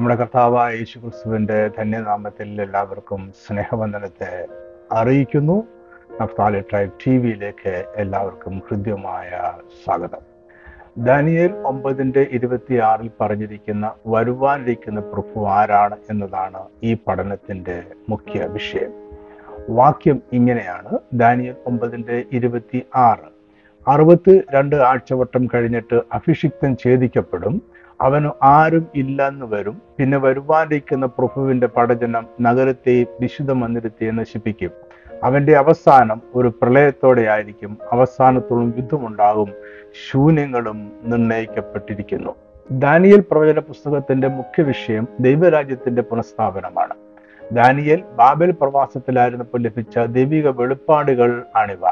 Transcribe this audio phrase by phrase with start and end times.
[0.00, 4.46] നമ്മുടെ കർത്താവായ യേശു ക്രിസ്തുവിന്റെ ധന്യനാമത്തിൽ എല്ലാവർക്കും സ്നേഹവന്ദനത്തെ
[4.92, 5.62] അറിയിക്കുന്നു.
[6.22, 9.52] നഫ്താലി ട്രൈബ് ടി വിയിലേക്ക് എല്ലാവർക്കും ഹൃദ്യമായ
[9.84, 10.18] സ്വാഗതം.
[10.98, 18.92] ദാനിയൽ ഒമ്പതിന്റെ ഇരുപത്തിയാറിൽ പറഞ്ഞിരിക്കുന്ന വരുവാനിരിക്കുന്ന പ്രഭു ആരാണ് എന്നതാണ് ഈ പഠനത്തിന്റെ മുഖ്യ വിഷയം.
[19.68, 20.98] വാക്യം ഇങ്ങനെയാണ്.
[21.12, 23.40] ദാനിയൽ ഒമ്പതിന്റെ ഇരുപത്തി ആറ്
[23.88, 27.62] അറുപത്തി രണ്ട് ആഴ്ചവട്ടം കഴിഞ്ഞിട്ട് അഭിഷിക്തം ഛേദിക്കപ്പെടും.
[28.00, 29.82] അവന് ആരും ഇല്ലെന്ന് വരും.
[29.98, 34.70] പിന്നെ വരുവാനിരിക്കുന്ന പ്രഭുവിന്റെ പടജനം നഗരത്തെയും വിശുദ്ധ മന്ദിരത്തെയും നശിപ്പിക്കും.
[35.24, 37.78] അവന്റെ അവസാനം ഒരു പ്രളയത്തോടെ ആയിരിക്കും.
[37.92, 39.52] അവസാനത്തോളം യുദ്ധമുണ്ടാകും.
[40.10, 42.34] ശൂന്യങ്ങളും നിർണയിക്കപ്പെട്ടിരിക്കുന്നു.
[42.70, 46.94] ദാനിയൽ പ്രവചന പുസ്തകത്തിന്റെ മുഖ്യ വിഷയം ദൈവരാജ്യത്തിന്റെ പുനഃസ്ഥാപനമാണ്.
[47.52, 51.88] ദാനിയൽ ബാബൽ പ്രവാസത്തിലായിരുന്നപ്പോൾ ലഭിച്ച ദൈവിക വെളിപ്പാടുകൾ ആണിവ.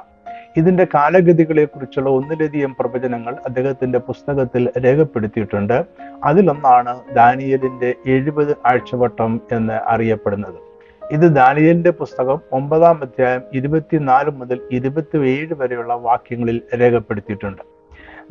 [0.57, 5.85] ഇതിന്റെ കാലഗതികളെ കുറിച്ചുള്ള ഒന്നിലധികം പ്രവചനങ്ങൾ അദ്ദേഹത്തിന്റെ പുസ്തകത്തിൽ രേഖപ്പെടുത്തിയിട്ടുണ്ട്.
[6.25, 10.69] അതിലൊന്നാണ് ദാനിയലിന്റെ എഴുപത് ആഴ്ചവട്ടം എന്ന് അറിയപ്പെടുന്നത്.
[11.13, 17.78] ഇത് ദാനിയലിന്റെ പുസ്തകം ഒമ്പതാം അധ്യായം ഇരുപത്തിനാല് മുതൽ ഇരുപത്തിയേഴ് വരെയുള്ള വാക്യങ്ങളിൽ രേഖപ്പെടുത്തിയിട്ടുണ്ട്.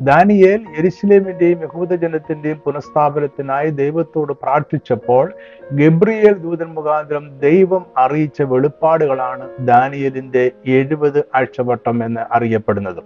[0.00, 5.24] ദാനിയേൽ യെരുസലേമിന്റെയും യഹൂദ ജനത്തിന്റെയും പുനഃസ്ഥാപനത്തിനായി ദൈവത്തോട് പ്രാർത്ഥിച്ചപ്പോൾ
[5.72, 13.00] ഗബ്രിയേൽ ദൂതൻ മുഖാന്തരം ദൈവം അറിയിച്ച വെളിപ്പാടുകളാണ് ദാനിയലിന്റെ എഴുപത് ആഴ്ചവട്ടം എന്ന് അറിയപ്പെടുന്നത്.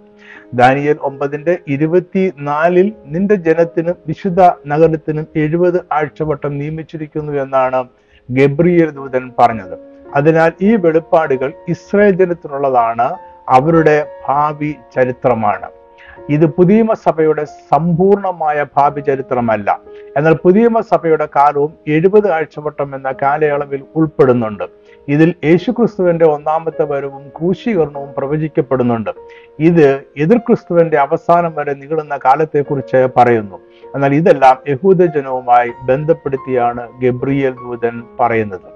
[0.53, 7.81] ദാനിയൽ ഒമ്പതിന്റെ ഇരുപത്തിനാലിൽ നിന്റെ ജനത്തിനും വിശുദ്ധ നഗരത്തിനും എഴുപത് ആഴ്ചവട്ടം നിയമിച്ചിരിക്കുന്നു എന്നാണ്
[8.29, 9.77] ഗബ്രിയേൽ ദൂതൻ പറഞ്ഞത്.
[10.15, 13.07] അതിനാൽ ഈ വെളിപ്പാടുകൾ ഇസ്രായേൽ ജനത്തിനുള്ളതാണ്
[13.49, 15.82] അവരുടെ ഭാവി ചരിത്രമാണ്.
[16.29, 19.79] ഇത് പുതിയ സഭയുടെ സമ്പൂർണമായ ഭാവി ചരിത്രമല്ല.
[20.17, 24.63] എന്നാൽ പുതിയ സഭയുടെ കാലവും എഴുപത് ആഴ്ചവട്ടം എന്ന കാലയളവിൽ ഉൾപ്പെടുന്നുണ്ട്.
[25.07, 29.09] ഇതിൽ യേശുക്രിസ്തുവിന്റെ ഒന്നാമത്തെ വരവും ക്രൂശീകരണവും പ്രവചിക്കപ്പെടുന്നുണ്ട്.
[29.59, 33.59] ഇത് എതിർ ക്രിസ്തുവിന്റെ അവസാനം വരെ നീളുന്ന കാലത്തെക്കുറിച്ച് പറയുന്നു.
[33.95, 38.73] എന്നാൽ ഇതെല്ലാം യഹൂദജനവുമായി ബന്ധപ്പെടുത്തിയാണ് ഗബ്രിയേൽ ദൂതൻ പറയുന്നത്.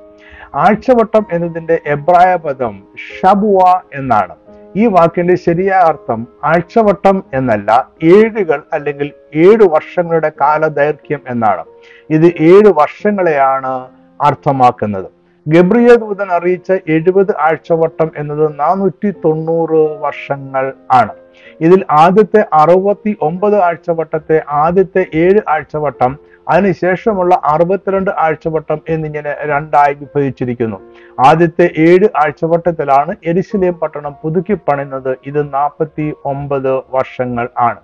[0.55, 4.35] ആഴ്ചവട്ടം എന്നതിന്റെ എബ്രായ പദം ഷബുവ എന്നാണ്.
[4.75, 11.65] ഈ വാക്കിന്റെ ശരിയായ അർത്ഥം ആഴ്ചവട്ടം എന്നല്ല ഏഴുകൾ അല്ലെങ്കിൽ ഏഴു വർഷങ്ങളുടെ കാലദൈർഘ്യം എന്നാണ്.
[12.09, 13.87] ഇത് ഏഴു വർഷങ്ങളെയാണ്
[14.21, 15.05] അർത്ഥമാക്കുന്നത്.
[15.47, 21.13] ഗബ്രിയ ദൂതൻ അറിയിച്ച എഴുപത് ആഴ്ചവട്ടം എന്നത് നാനൂറ്റി തൊണ്ണൂറ് വർഷങ്ങൾ ആണ്.
[21.61, 26.17] ഇതിൽ ആദ്യത്തെ അറുപത്തി ഒമ്പത് ആഴ്ചവട്ടത്തെ ആദ്യത്തെ ഏഴ് ആഴ്ചവട്ടം
[26.49, 30.77] അതിനുശേഷമുള്ള അറുപത്തിരണ്ട് ആഴ്ചവട്ടം എന്നിങ്ങനെ രണ്ടായി വിഭജിച്ചിരിക്കുന്നു.
[31.25, 35.17] ആദ്യത്തെ ഏഴ് ആഴ്ചവട്ടത്തിലാണ് എരിശിലേം പട്ടണം പുതുക്കി പണിയുന്നത്.
[35.25, 37.79] ഇത് നാൽപ്പത്തി ഒമ്പത് വർഷങ്ങൾ ആണ്.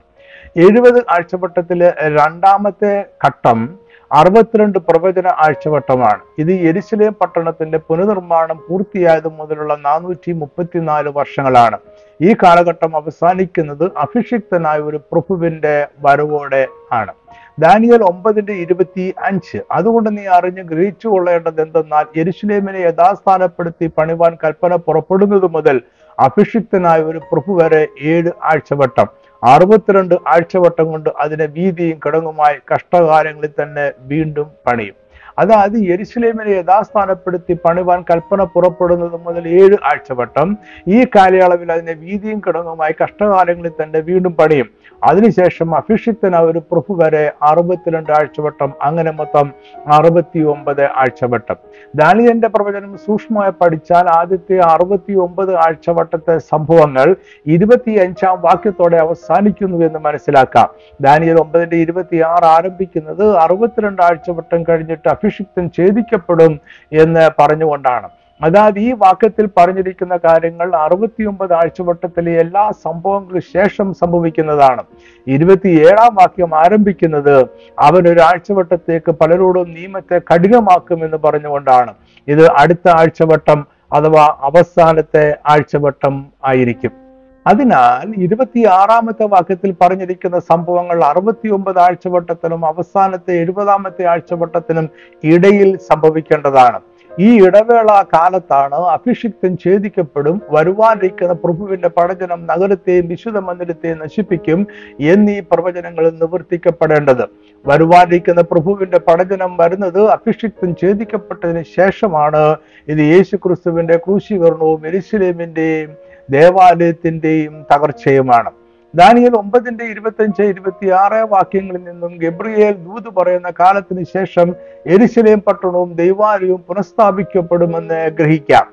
[0.58, 3.80] എഴുപത് ആഴ്ചവട്ടത്തിലെ രണ്ടാമത്തെ ഘട്ടം
[4.12, 6.20] അറുപത്തിരണ്ട് പ്രവചന ആഴ്ചവട്ടമാണ്.
[6.38, 11.78] ഇത് എരിശിലേം പട്ടണത്തിന്റെ പുനർനിർമ്മാണം പൂർത്തിയായത് മുതലുള്ള നാനൂറ്റി മുപ്പത്തിനാല് വർഷങ്ങളാണ്.
[12.22, 17.14] ഈ കാലഘട്ടം അവസാനിക്കുന്നത് അഭിഷിക്തനായ ഒരു പ്രഭുവിന്റെ വരവോടെ ആണ്.
[17.60, 19.58] ദാനിയൽ ഒമ്പതിന്റെ ഇരുപത്തി അഞ്ച്.
[19.72, 25.82] അതുകൊണ്ട് നീ അറിഞ്ഞ് ഗ്രഹിച്ചു കൊള്ളേണ്ടത് എന്തെന്നാൽ യരിശുലേമിനെ യഥാസ്ഥാനപ്പെടുത്തി പണിവാൻ കൽപ്പന പുറപ്പെടുന്നത് മുതൽ
[26.20, 29.08] അഭിഷിക്തനായ ഒരു പ്രഭു വരെ ഏഴ് ആഴ്ചവട്ടം.
[29.44, 35.03] അറുപത്തിരണ്ട് ആഴ്ചവട്ടം കൊണ്ട് അതിനെ വീതിയും കിടങ്ങുമായി കഷ്ടകാലങ്ങളിൽ തന്നെ വീണ്ടും പണിയും.
[35.40, 40.58] അതായത് യെരുസലേമിനെ യഥാസ്ഥാനപ്പെടുത്തി പണിവാൻ കൽപ്പന പുറപ്പെടുന്നത് മുതൽ ഏഴ് ആഴ്ചവട്ടം.
[40.88, 44.70] ഈ കാലയളവിൽ അതിനെ വീതിയും കിടങ്ങുമായി കഷ്ടകാലങ്ങളിൽ തന്നെ വീണ്ടും പണിയും.
[45.04, 49.52] അതിനുശേഷം അഭിഷിക്തന ഒരു പ്രഭു വരെ അറുപത്തിരണ്ട് ആഴ്ചവട്ടം അങ്ങനെ മൊത്തം
[49.88, 51.56] അറുപത്തി ഒമ്പത് ആഴ്ചവട്ടം.
[51.96, 57.16] ദാനിയന്റെ പ്രവചനം സൂക്ഷ്മമായി പഠിച്ചാൽ ആദ്യത്തെ അറുപത്തി ഒമ്പത് ആഴ്ചവട്ടത്തെ സംഭവങ്ങൾ
[57.48, 60.70] ഇരുപത്തി അഞ്ചാം വാക്യത്തോടെ അവസാനിക്കുന്നു എന്ന് മനസ്സിലാക്കാം.
[61.02, 66.60] ദാനിയൽ ഒമ്പതിന്റെ ഇരുപത്തി ആറ് ആരംഭിക്കുന്നത് അറുപത്തിരണ്ട് ആഴ്ചവട്ടം കഴിഞ്ഞിട്ട് അഭിഷിക്തൻ ഛേദിക്കപ്പെടും
[66.94, 68.10] എന്ന് പറഞ്ഞുകൊണ്ടാണ്.
[68.42, 74.84] അതായത് ഈ വാക്യത്തിൽ പറഞ്ഞിരിക്കുന്ന കാര്യങ്ങൾ അറുപത്തിയൊമ്പത് ആഴ്ചവട്ടത്തിലെ എല്ലാ സംഭവങ്ങൾക്ക് ശേഷം സംഭവിക്കുന്നതാണ്.
[75.28, 77.42] ഇരുപത്തിയേഴാം വാക്യം ആരംഭിക്കുന്നത്
[77.80, 81.94] അവൻ ഒരു ആഴ്ചവട്ടത്തേക്ക് പലരോടും നിയമത്തെ കഠിനമാക്കുമെന്ന് പറഞ്ഞുകൊണ്ടാണ്.
[82.28, 87.03] ഇത് അടുത്ത ആഴ്ചവട്ടം അഥവാ അവസാനത്തെ ആഴ്ചവട്ടം ആയിരിക്കും.
[87.48, 94.90] അതിനാൽ ഇരുപത്തിയാറാമത്തെ വാക്യത്തിൽ പറഞ്ഞിരിക്കുന്ന സംഭവങ്ങൾ അറുപത്തി ഒമ്പത് ആഴ്ചവട്ടത്തിനും അവസാനത്തെ എഴുപതാമത്തെ ആഴ്ചവട്ടത്തിനും
[95.24, 96.80] ഇടയിൽ സംഭവിക്കേണ്ടതാണ്.
[97.20, 104.68] ഈ ഇടവേള കാലത്താണ് അഭിഷിക്തൻ ഛേദിക്കപ്പെടും വരുവാനിരിക്കുന്ന പ്രഭുവിന്റെ പടജനം നഗരത്തെയും വിശുദ്ധ മന്ദിരത്തെയും നശിപ്പിക്കും
[105.00, 107.26] എന്നീ പ്രവചനങ്ങൾ നിവർത്തിക്കപ്പെടേണ്ടത്.
[107.68, 112.56] വരുവാനിരിക്കുന്ന പ്രഭുവിന്റെ പടജനം വരുന്നത് അഭിഷിക്തൻ ഛേദിക്കപ്പെട്ടതിന് ശേഷമാണ്.
[112.88, 118.52] ഇത് യേശു ക്രിസ്തുവിന്റെ ക്രൂശീകരണവും എരിശിലേമിന്റെയും ദേവാലയത്തിന്റെയും തകർച്ചയുമാണ്.
[118.96, 124.56] ദാനിയൽ ഒമ്പതിന്റെ ഇരുപത്തഞ്ച് ഇരുപത്തി ആറ് വാക്യങ്ങളിൽ നിന്നും ഗബ്രിയേൽ ദൂത് പറയുന്ന കാലത്തിന് ശേഷം
[124.86, 128.68] എരിശിലേം പട്ടണവും ദൈവാലയവും പുനഃസ്ഥാപിക്കപ്പെടുമെന്ന് ഗ്രഹിക്കാം.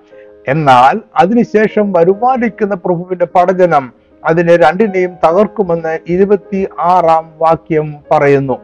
[0.48, 3.92] എന്നാൽ അതിനുശേഷം വരുമാനിക്കുന്ന പ്രഭുവിന്റെ പഠനം
[4.24, 8.58] അതിനെ രണ്ടിനെയും തകർക്കുമെന്ന് ഇരുപത്തി ആറാം വാക്യം പറയുന്നു.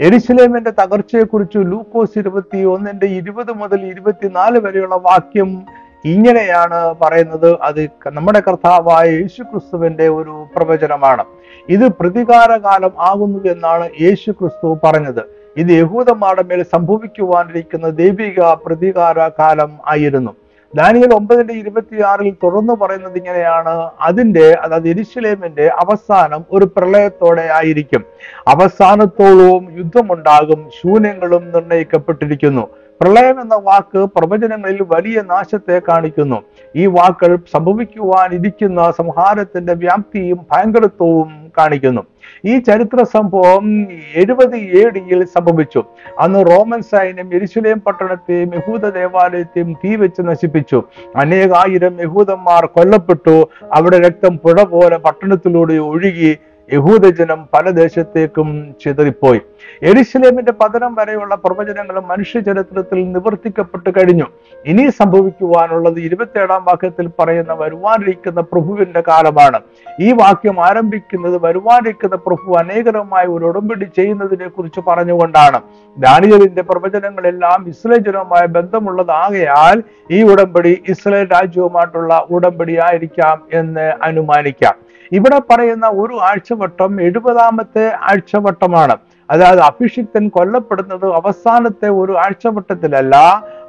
[0.00, 5.62] എരിശിലേമിന്റെ തകർച്ചയെക്കുറിച്ച് ലൂക്കോസ് ഇരുപത്തി ഒന്നിന്റെ ഇരുപത് മുതൽ ഇരുപത്തിനാല് വരെയുള്ള വാക്യം
[6.04, 7.58] ഇങ്ങനെയാണ് പറയുന്നത്.
[7.62, 11.24] അത് നമ്മുടെ കർത്താവായ യേശു ക്രിസ്തുവിന്റെ ഒരു പ്രവചനമാണ്.
[11.68, 15.20] ഇത് പ്രതികാരകാലം ആകുന്നു എന്നാണ് യേശു ക്രിസ്തു പറഞ്ഞത്.
[15.56, 20.34] ഇത് യഹൂദന്മാരുടെ മേൽ സംഭവിക്കുവാനിരിക്കുന്ന ദൈവിക പ്രതികാര കാലം ആയിരുന്നു.
[20.74, 23.90] ദാനിയൽ ഒമ്പതിന്റെ ഇരുപത്തിയാറിൽ തുറന്നു പറയുന്നത് ഇങ്ങനെയാണ്.
[24.00, 28.04] അതിന്റെ അതായത് എരിശിലേമിന്റെ അവസാനം ഒരു പ്രളയത്തോടെ ആയിരിക്കും.
[28.48, 30.70] അവസാനത്തോളവും യുദ്ധമുണ്ടാകും.
[30.70, 32.68] ശൂന്യങ്ങളും നിർണയിക്കപ്പെട്ടിരിക്കുന്നു.
[33.00, 36.42] പ്രളയം എന്ന വാക്ക് പ്രവചനങ്ങളിൽ വലിയ നാശത്തെ കാണിക്കുന്നു.
[36.76, 42.02] ഈ വാക്കുകൾ സംഭവിക്കുവാനിരിക്കുന്ന സംഹാരത്തിന്റെ വ്യാപ്തിയും ഭയങ്കരത്വവും കാണിക്കുന്നു.
[42.44, 45.84] ഈ ചരിത്ര സംഭവം എഴുപത് എ സംഭവിച്ചു.
[46.18, 50.82] അന്ന് റോമൻ സൈന്യം എരിശുലേം പട്ടണത്തെയും യഹൂദ ദേവാലയത്തെയും തീ വെച്ച് നശിപ്പിച്ചു.
[51.16, 53.48] അനേകായിരം യഹൂദന്മാർ കൊല്ലപ്പെട്ടു.
[53.72, 56.36] അവിടെ രക്തം പുഴ പോലെ പട്ടണത്തിലൂടെ ഒഴുകി
[56.72, 59.40] യഹൂദജനം പല ദേശത്തേക്കും ചിതറിപ്പോയി.
[59.82, 64.24] എരിശിലേമിന്റെ പതനം വരെയുള്ള പ്രവചനങ്ങളും മനുഷ്യ ചരിത്രത്തിൽ നിവർത്തിക്കപ്പെട്ടു കഴിഞ്ഞു.
[64.66, 69.60] ഇനി സംഭവിക്കുവാനുള്ളത് ഇരുപത്തിയേഴാം വാക്യത്തിൽ പറയുന്ന വരുവാനിരിക്കുന്ന പ്രഭുവിന്റെ കാലമാണ്.
[70.00, 75.60] ഈ വാക്യം ആരംഭിക്കുന്നത് വരുവാനിരിക്കുന്ന പ്രഭു അനേകരമായി ഒരു ഉടമ്പടി ചെയ്യുന്നതിനെ കുറിച്ച് പറഞ്ഞുകൊണ്ടാണ്.
[75.98, 84.74] ദാനിയലിന്റെ പ്രവചനങ്ങളെല്ലാം ഇസ്ലേജനവുമായ ജനവുമായി ബന്ധമുള്ളതാകയാൽ ഈ ഉടമ്പടി ഇസ്രയേൽ രാജ്യവുമായിട്ടുള്ള ഉടമ്പടി ആയിരിക്കാം എന്ന് അനുമാനിക്കാം.
[85.12, 86.14] ഇവിടെ പറയുന്ന ഒരു
[86.58, 88.96] ആഴ്ചവട്ടം എഴുപതാമത്തെ ആഴ്ചവട്ടമാണ്.
[89.30, 93.16] അതായത് അഭിഷിക്തൻ കൊല്ലപ്പെടുന്നത് അവസാനത്തെ ഒരു ആഴ്ചവട്ടത്തിലല്ല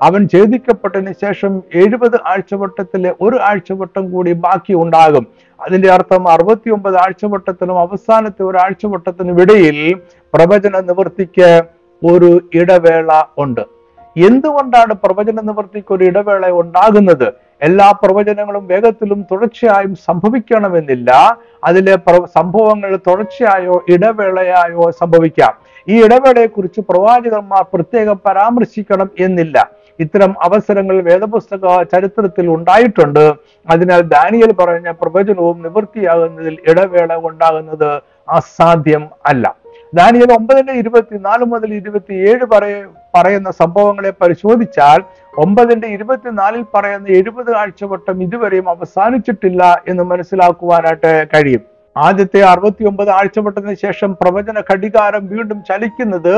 [0.02, 5.28] അവൻ ഛേദിക്കപ്പെട്ടതിന് ശേഷം എഴുപത് ആഴ്ചവട്ടത്തിലെ ഒരു ആഴ്ചവട്ടം കൂടി ബാക്കി ഉണ്ടാകും.
[5.60, 9.96] അതിന്റെ അർത്ഥം അറുപത്തി ഒമ്പത് ആഴ്ചവട്ടത്തിനും അവസാനത്തെ ഒരു ആഴ്ചവട്ടത്തിനും ഇടയിൽ
[10.34, 11.50] പ്രവചന നിവൃത്തിക്ക്
[12.04, 13.62] ഒരു ഇടവേള ഉണ്ട്.
[14.28, 17.30] എന്തുകൊണ്ടാണ് പ്രവചന നിവൃത്തിക്ക് ഒരു ഇടവേള ഉണ്ടാകുന്നത്?
[17.62, 21.38] എല്ലാ പ്രവചനങ്ങളും വേഗത്തിലും തുടർച്ചയായും സംഭവിക്കണമെന്നില്ല.
[21.64, 25.54] അതിലെ സംഭവങ്ങൾ തുടർച്ചയായോ ഇടവേളയായോ സംഭവിക്കാം.
[25.90, 29.72] ഈ ഇടവേളയെക്കുറിച്ച് പ്രവാചകന്മാർ പ്രത്യേകം പരാമർശിക്കണം എന്നില്ല.
[30.00, 33.34] ഇത്തരം അവസരങ്ങൾ വേദപുസ്തക ചരിത്രത്തിൽ ഉണ്ടായിട്ടുണ്ട്.
[33.70, 39.59] അതിനാൽ ദാനിയൽ പറഞ്ഞ പ്രവചനവും നിവൃത്തിയാകുന്നതിൽ ഇടവേള ഉണ്ടാകുന്നത് അസാധ്യം അല്ല.
[39.94, 42.74] ദാനിയൽ ഒമ്പതിന്റെ ഇരുപത്തിനാല് മുതൽ ഇരുപത്തിയേഴ് പറയ
[43.16, 45.00] പറയുന്ന സംഭവങ്ങളെ പരിശോധിച്ചാൽ
[45.44, 51.64] ഒമ്പതിന്റെ ഇരുപത്തിനാലിൽ പറയുന്ന എഴുപത് ആഴ്ചവട്ടം ഇതുവരെയും അവസാനിച്ചിട്ടില്ല എന്ന് മനസ്സിലാക്കുവാനായിട്ട് കഴിയും.
[51.96, 56.36] ആദ്യത്തെ അറുപത്തി ഒമ്പത് ആഴ്ചവട്ടത്തിന് ശേഷം പ്രവചന ഘടികാരം വീണ്ടും ചലിക്കുന്നത്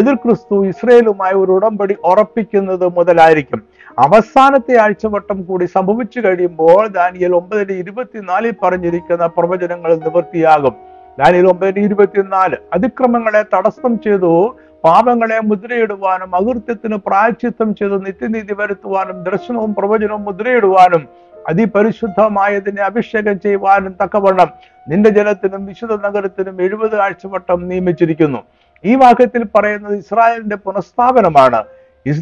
[0.00, 3.62] എതിർ ക്രിസ്തു ഇസ്രയേലുമായി ഒരു ഉടമ്പടി ഉറപ്പിക്കുന്നത് മുതലായിരിക്കും.
[3.98, 10.76] അവസാനത്തെ ആഴ്ചവട്ടം കൂടി സംഭവിച്ചു കഴിയുമ്പോൾ ദാനിയൽ ഒമ്പതിന്റെ ഇരുപത്തിനാലിൽ പറഞ്ഞിരിക്കുന്ന പ്രവചനങ്ങൾ നിവൃത്തിയാകും.
[11.18, 20.24] ദാനിയൽ ഒമ്പതിന് ഇരുപത്തിനാല് അതിക്രമങ്ങളെ തടസ്സം ചെയ്തു പാപങ്ങളെ മുദ്രയിടുവാനും അകൃത്യത്തിന് പ്രായച്ചിത്തം ചെയ്ത് നിത്യനീതി വരുത്തുവാനും ദർശനവും പ്രവചനവും
[20.24, 21.08] മുദ്രയിടുവാനും
[21.48, 24.50] അതിപരിശുദ്ധമായതിനെ അഭിഷേകം ചെയ്യുവാനും തക്കവണ്ണം
[24.88, 28.38] നിന്റെ ജനത്തിനും വിശുദ്ധ നഗരത്തിനും എഴുപത് ആഴ്ചവട്ടം നിയമിച്ചിരിക്കുന്നു.
[28.84, 31.64] ഈ വാക്യത്തിൽ പറയുന്നത് ഇസ്രായേലിന്റെ പുനഃസ്ഥാപനമാണ്.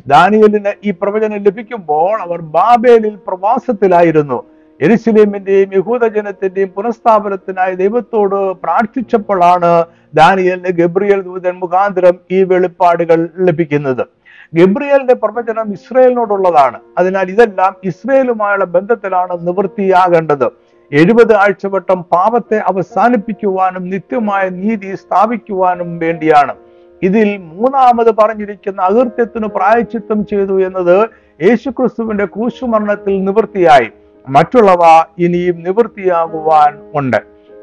[0.06, 4.42] ദാനിയലിന് ഈ പ്രവചനം ലഭിക്കുമ്പോൾ അവർ ബാബേലിൽ പ്രവാസത്തിലായിരുന്നു.
[4.80, 9.84] എരുസലേമിന്റെയും യഹൂദജനത്തിന്റെയും പുനഃസ്ഥാപനത്തിനായി ദൈവത്തോട് പ്രാർത്ഥിച്ചപ്പോഴാണ്
[10.14, 14.06] ദാനിയലിന് ഗബ്രിയൽ ദൂതൻ മുഖാന്തരം ഈ വെളിപ്പാടുകൾ ലഭിക്കുന്നത്.
[14.54, 16.78] ഗബ്രിയലിന്റെ പ്രവചനം ഇസ്രയേലിനോടുള്ളതാണ്.
[16.98, 20.48] അതിനാൽ ഇതെല്ലാം ഇസ്രയേലുമായുള്ള ബന്ധത്തിലാണ് നിവൃത്തിയാകേണ്ടത്.
[20.92, 26.54] എഴുപത് ആഴ്ചവട്ടം പാപത്തെ അവസാനിപ്പിക്കുവാനും നിത്യമായ നീതി സ്ഥാപിക്കുവാനും വേണ്ടിയാണ്.
[27.02, 31.08] ഇതിൽ മൂന്നാമത് പറഞ്ഞിരിക്കുന്ന അകൃത്യത്തിന് പ്രായച്ചിത്തം ചെയ്തു എന്നത്
[31.42, 33.90] യേശുക്രിസ്തുവിന്റെ കൂശുമരണത്തിൽ നിവൃത്തിയായി.
[34.28, 37.16] മറ്റുള്ളവ ഇനിയും നിവൃത്തിയാകുവാൻ ഉണ്ട്.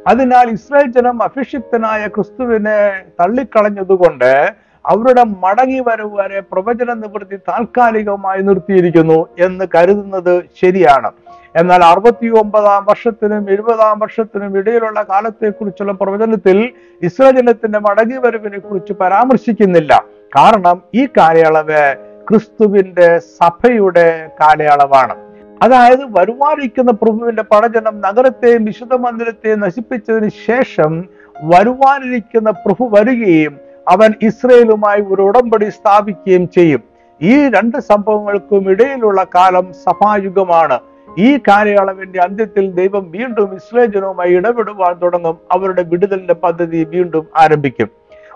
[0.08, 4.54] അതിനാൽ ഇസ്രായേൽ ജനം അഭിഷിക്തനായ ക്രിസ്തുവിനെ തള്ളിക്കളഞ്ഞതുകൊണ്ട്
[4.86, 11.12] അവരുടെ മടങ്ങി വരവ് വരെ പ്രവചന നിവൃത്തി താൽക്കാലികമായി നിർത്തിയിരിക്കുന്നു എന്ന് കരുതുന്നത് ശരിയാണ്.
[11.56, 20.04] എന്നാൽ അറുപത്തി ഒമ്പതാം വർഷത്തിനും എഴുപതാം വർഷത്തിനും ഇടയിലുള്ള കാലത്തെക്കുറിച്ചുള്ള പ്രവചനത്തിൽ ഇസ്രായേൽ ജനത്തിന്റെ മടങ്ങി വരവിനെ കുറിച്ച് പരാമർശിക്കുന്നില്ല.
[20.36, 21.96] കാരണം ഈ കാലയളവ്
[22.30, 25.27] ക്രിസ്തുവിന്റെ സഭയുടെ കാലയളവാണ്.
[25.62, 31.06] അതായത് വരുവാനിരിക്കുന്ന പ്രഭുവിന്റെ പടജനം നഗരത്തെയും വിശുദ്ധ മന്ദിരത്തെയും നശിപ്പിച്ചതിന് ശേഷം
[31.44, 36.84] വരുവാനിരിക്കുന്ന പ്രഭു വരികയും അവൻ ഇസ്രയേലുമായി ഒരു ഉടമ്പടി സ്ഥാപിക്കുകയും ചെയ്യും.
[37.22, 40.80] ഈ രണ്ട് സംഭവങ്ങൾക്കും ഇടയിലുള്ള കാലം സഭായുഗമാണ്.
[41.18, 45.38] ഈ കാലയളവിന്റെ അന്ത്യത്തിൽ ദൈവം വീണ്ടും ഇസ്രയേൽ ജനവുമായി ഇടപെടുവാൻ തുടങ്ങും.
[45.52, 47.90] അവരുടെ വിടുതലിന്റെ പദ്ധതി വീണ്ടും ആരംഭിക്കും.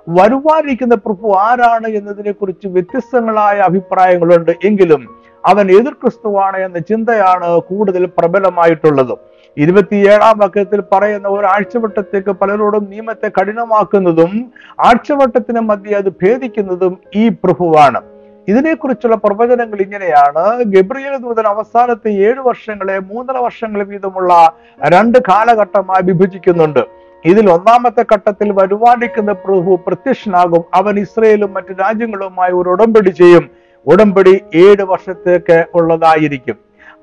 [0.09, 4.51] വരുവാനിരിക്കുന്ന പ്രഭു ആരാണ് എന്നതിനെ കുറിച്ച് വ്യത്യസ്തങ്ങളായ അഭിപ്രായങ്ങളുണ്ട്.
[4.65, 9.17] എങ്കിലും അവൻ എതിർ ക്രിസ്തുവാണ് എന്ന ചിന്തയാണ് കൂടുതൽ പ്രബലമായിട്ടുള്ളത്.
[9.57, 18.01] ഇരുപത്തിയേഴാം വാക്യത്തിൽ പറയുന്ന ഒരു ആഴ്ചവട്ടത്തേക്ക് പലരോടും നിയമത്തെ കഠിനമാക്കുന്നതും ആഴ്ചവട്ടത്തിന് മധ്യ അത് ഭേദിക്കുന്നതും ഈ പ്രഭുവാണ്.
[18.47, 20.63] ഇതിനെക്കുറിച്ചുള്ള പ്രവചനങ്ങൾ ഇങ്ങനെയാണ്.
[20.63, 24.53] ഗബ്രിയൽ ദൂതൻ അവസാനത്തെ ഏഴ് വർഷങ്ങളെ മൂന്നര വർഷങ്ങൾ വീതമുള്ള
[24.87, 26.79] രണ്ട് കാലഘട്ടമായി വിഭജിക്കുന്നുണ്ട്.
[27.25, 30.63] ഇതിൽ ഒന്നാമത്തെ ഘട്ടത്തിൽ വരുവാനിക്കുന്ന പ്രഭു പ്രത്യക്ഷനാകും.
[30.73, 33.60] അവൻ ഇസ്രയേലും മറ്റു രാജ്യങ്ങളുമായി ഒരു ഉടമ്പടി ചെയ്യും.
[33.87, 36.55] ഉടമ്പടി ഏഴ് വർഷത്തേക്ക് ഉള്ളതായിരിക്കും.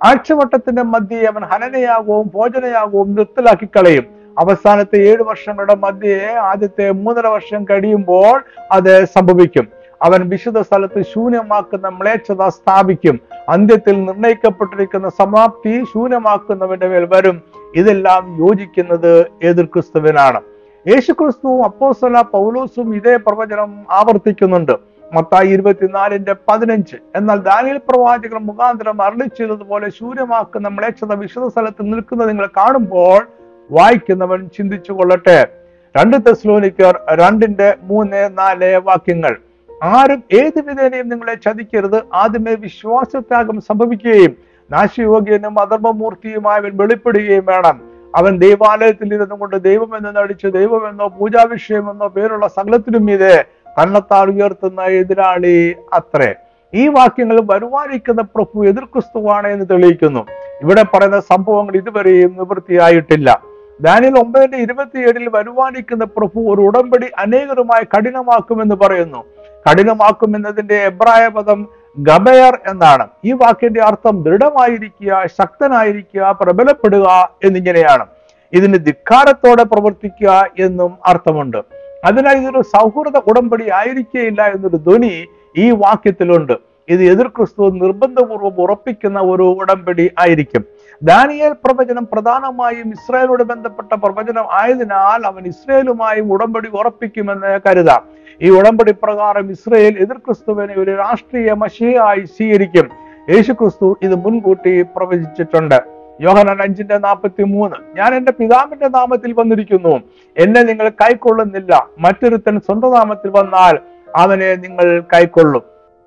[0.04, 4.04] ആഴ്ചവട്ടത്തിന്റെ മധ്യേ അവൻ ഹനനയാകവും ഭോജനയാകവും നിർത്തലാക്കി കളയും
[4.38, 9.68] അവസാനത്തെ ഏഴ് വർഷങ്ങളുടെ മധ്യേ ആദ്യത്തെ മൂന്നര വർഷം കഴിയുമ്പോൾ അത് സംഭവിക്കും.
[10.02, 13.20] അവൻ വിശുദ്ധ സ്ഥലത്ത് ശൂന്യമാക്കുന്ന മ്ലേച്ഛത സ്ഥാപിക്കും.
[13.48, 17.42] അന്ത്യത്തിൽ നിർണയിക്കപ്പെട്ടിരിക്കുന്ന സമാപ്തി ശൂന്യമാക്കുന്നവന്റെ മേൽ വരും.
[17.74, 20.40] ഇതെല്ലാം യോജിക്കുന്നത് എതിർ ക്രിസ്തുവിനാണ്
[20.88, 24.87] യേശുക്രിസ്തുവും അപ്പോസ്തല പൗലോസും ഇതേ പ്രവചനം ആവർത്തിക്കുന്നുണ്ട്.
[25.14, 26.96] മത്തായി ഇരുപത്തിനാലിന്റെ പതിനഞ്ച്.
[27.16, 33.26] എന്നാൽ ദാനിയൽ പ്രവാചകർ മുഖാന്തരം അരളി ചെയ്തതുപോലെ ശൂന്യമാക്കുന്ന മ്ലേച്ഛത വിശുദ്ധ സ്ഥലത്ത് നിൽക്കുന്നത് നിങ്ങൾ കാണുമ്പോൾ
[33.70, 35.48] വായിക്കുന്നവൻ ചിന്തിച്ചു കൊള്ളട്ടെ.
[35.96, 39.36] രണ്ട് തെസ്ലോനിക്കർ രണ്ടിന്റെ മൂന്ന് നാല് വാക്യങ്ങൾ.
[39.82, 42.02] ആരും ഏത് വിധേനയും നിങ്ങളെ ചതിക്കരുത്.
[42.14, 44.36] ആദ്യമേ വിശ്വാസത്യാഗം സംഭവിക്കുകയും
[44.70, 47.80] നാശയോഗ്യനും അധർമ്മമൂർത്തിയുമായവൻ വെളിപ്പെടുകയും വേണം.
[48.16, 53.44] അവൻ ദൈവാലയത്തിൽ ഇരുന്നു കൊണ്ട് ദൈവമെന്ന് നടിച്ച് ദൈവമെന്നോ പൂജാവിഷയമെന്നോ പേരുള്ള സകലത്തിനും മീതെ
[53.82, 56.34] തന്നെത്താൾ ഉയർത്തുന്ന എതിരാളി അത്രേ.
[56.74, 60.26] ഈ വാക്യങ്ങൾ വരുവാനിരിക്കുന്ന പ്രഭു എതിർ ക്രിസ്തുവാണ് എന്ന് തെളിയിക്കുന്നു.
[60.62, 63.42] ഇവിടെ പറയുന്ന സംഭവങ്ങൾ ഇതുവരെയും നിവൃത്തിയായിട്ടില്ല.
[63.80, 69.24] ദാനിയൽ ഒമ്പതിന്റെ ഇരുപത്തിയേഴിൽ വരുവാനിക്കുന്ന പ്രഭു ഒരു ഉടമ്പടി അനേകരുമായി കഠിനമാക്കുമെന്ന് പറയുന്നു.
[69.70, 71.68] കഠിനമാക്കുമെന്നതിന്റെ എബ്രായ പദം
[71.98, 73.08] ഗബയർ എന്നാണ്.
[73.24, 78.06] ഈ വാക്കിന്റെ അർത്ഥം ദൃഢമായിരിക്കുക ശക്തനായിരിക്കുക പ്രബലപ്പെടുക എന്നിങ്ങനെയാണ്.
[78.52, 81.77] ഇതിന് ധിക്കാരത്തോടെ പ്രവർത്തിക്കുക എന്നും അർത്ഥമുണ്ട്.
[82.04, 85.26] അതിനാൽ ഇതൊരു സൗഹൃദ ഉടമ്പടി ആയിരിക്കേയില്ല എന്നൊരു ധ്വനി
[85.56, 86.68] ഈ വാക്യത്തിലുണ്ട്.
[86.88, 90.64] ഇത് എതിർ ക്രിസ്തു നിർബന്ധപൂർവം ഉറപ്പിക്കുന്ന ഒരു ഉടമ്പടി ആയിരിക്കും.
[91.02, 98.02] ദാനിയേൽ പ്രവചനം പ്രധാനമായും ഇസ്രായേലോട് ബന്ധപ്പെട്ട പ്രവചനം ആയതിനാൽ അവൻ ഇസ്രായേലുമായും ഉടമ്പടി ഉറപ്പിക്കുമെന്ന് കരുതാം.
[98.42, 102.90] ഈ ഉടമ്പടി പ്രകാരം ഇസ്രായേൽ എതിർ ക്രിസ്തുവിനെ ഒരു രാഷ്ട്രീയ മഷിയായി സ്വീകരിക്കും.
[103.30, 105.97] യേശു ക്രിസ്തു ഇത് മുൻകൂട്ടി പ്രവചിച്ചിട്ടുണ്ട്.
[106.20, 110.00] യോഹനാൻ അഞ്ചിന്റെ നാൽപ്പത്തി മൂന്ന് ഞാൻ എന്റെ പിതാവിന്റെ നാമത്തിൽ വന്നിരിക്കുന്നു.
[110.36, 111.88] എന്നെ നിങ്ങൾ കൈക്കൊള്ളുന്നില്ല.
[111.98, 113.78] മറ്റൊരുത്തൻ സ്വന്തം നാമത്തിൽ വന്നാൽ
[114.16, 115.62] അവനെ നിങ്ങൾ കൈക്കൊള്ളും.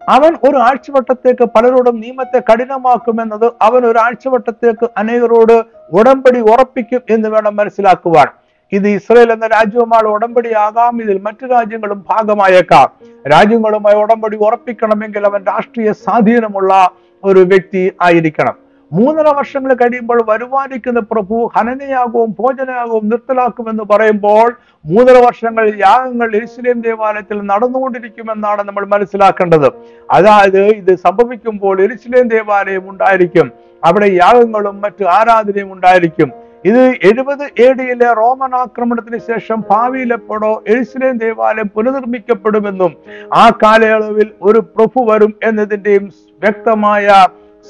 [0.09, 8.27] അവൻ ഒരു ആഴ്ചവട്ടത്തേക്ക് പലരോടും നിയമത്തെ കഠിനമാക്കുമെന്നത് അവൻ ഒരു ആഴ്ചവട്ടത്തേക്ക് അനേകരോട് ഉടമ്പടി ഉറപ്പിക്കും എന്ന് വേണം മനസ്സിലാക്കുവാൻ.
[8.71, 12.89] ഇത് ഇസ്രയേൽ എന്ന രാജ്യവുമായി ഉടമ്പടിയാകാം ഇതിൽ മറ്റു രാജ്യങ്ങളും ഭാഗമായേക്കാം.
[13.29, 16.91] രാജ്യങ്ങളുമായി ഉടമ്പടി ഉറപ്പിക്കണമെങ്കിൽ അവൻ രാഷ്ട്രീയ സ്വാധീനമുള്ള
[17.23, 18.70] ഒരു വ്യക്തി ആയിരിക്കണം.
[18.91, 24.47] മൂന്നര വർഷങ്ങൾ കഴിയുമ്പോൾ വരുവാനിക്കുന്ന പ്രഭു ഹനനയാകവും ഭോജനയാകവും നിർത്തലാക്കുമെന്ന് പറയുമ്പോൾ
[24.85, 29.69] മൂന്നര വർഷങ്ങൾ യാഗങ്ങൾ ഇസ്ലിം ദേവാലയത്തിൽ നടന്നുകൊണ്ടിരിക്കുമെന്നാണ് നമ്മൾ മനസ്സിലാക്കേണ്ടത്.
[30.17, 33.51] അതായത് ഇത് സംഭവിക്കുമ്പോൾ ഇസ്ലിം ദേവാലയം ഉണ്ടായിരിക്കും.
[33.83, 36.31] അവിടെ യാഗങ്ങളും മറ്റു ആരാധനയും ഉണ്ടായിരിക്കും.
[36.65, 42.91] ഇത് എഴുപത് എ ഡിയിലെ റോമൻ ആക്രമണത്തിന് ശേഷം ഭാവിയിൽ എപ്പോഴോ എരുസലേം ദേവാലയം പുനർനിർമ്മിക്കപ്പെടുമെന്നും
[43.33, 46.05] ആ കാലയളവിൽ ഒരു പ്രഭു വരും എന്നതിന്റെയും
[46.43, 47.07] വ്യക്തമായ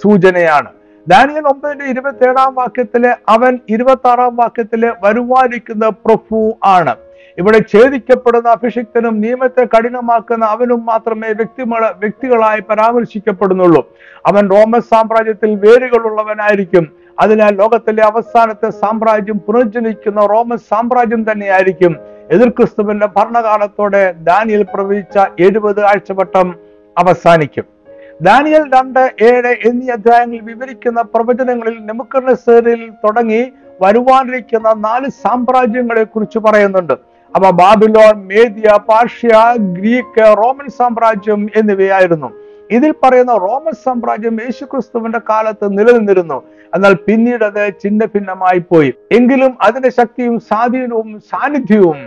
[0.01, 0.69] സൂചനയാണ്.
[1.07, 6.95] ദാനിയൽ ഒമ്പതിന്റെ ഇരുപത്തി ഏഴാം വാക്യത്തിലെ അവൻ ഇരുപത്തി ആറാം വാക്യത്തിലെ വരുവാനിക്കുന്ന പ്രഭു ആണ്.
[7.37, 13.89] ഇവിടെ ഛേദിക്കപ്പെടുന്ന അഭിഷിക്തനും നിയമത്തെ കഠിനമാക്കുന്ന അവനും മാത്രമേ വ്യക്തിമള വ്യക്തികളായി പരാമർശിക്കപ്പെടുന്നുള്ളൂ.
[14.25, 16.87] അവൻ റോമൻ സാമ്രാജ്യത്തിൽ വേരുകളുള്ളവനായിരിക്കും.
[17.19, 21.95] അതിനാൽ ലോകത്തിലെ അവസാനത്തെ സാമ്രാജ്യം പുനർജനിക്കുന്ന റോമൻ സാമ്രാജ്യം തന്നെയായിരിക്കും.
[22.31, 26.55] എതിർ ക്രിസ്തുവിന്റെ ഭരണകാലത്തോടെ ദാനിയിൽ പ്രവചിച്ച എഴുപത് ആഴ്ചവട്ടം
[26.97, 27.80] അവസാനിക്കും.
[28.21, 33.51] ദാനിയൽ രണ്ട് ഏഴ് എന്നീ അധ്യായങ്ങളിൽ വിവരിക്കുന്ന പ്രവചനങ്ങളിൽ നെമുക്കർനെസറിൽ തുടങ്ങി
[33.81, 36.93] വരുവാനിരിക്കുന്ന നാല് സാമ്രാജ്യങ്ങളെ കുറിച്ച് പറയുന്നുണ്ട്.
[37.35, 42.29] അവ Babylon Media Persia Greek Roman സാമ്രാജ്യം എന്നിവയായിരുന്നു.
[42.71, 46.43] ഇതിൽ പറയുന്ന റോമൻ സാമ്രാജ്യം യേശുക്രിസ്തുവിന്റെ കാലത്ത് നിലനിന്നിരുന്നു.
[46.75, 48.93] എന്നാൽ പിന്നീട് അത് ചിന്ന ഭിന്നമായി പോയി.
[49.11, 51.97] എങ്കിലും അതിന്റെ ശക്തിയും സ്വാധീനവും സാന്നിധ്യവും